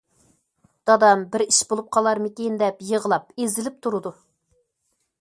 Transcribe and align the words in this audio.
دادام 0.89 1.25
بىر 1.35 1.43
ئىش 1.45 1.59
بولۇپ 1.73 1.93
قالارمىكىن 1.97 2.59
دەپ 2.65 2.83
يىغلاپ 2.93 3.31
ئېزىلىپ 3.37 3.81
تۇرىدۇ. 3.85 4.17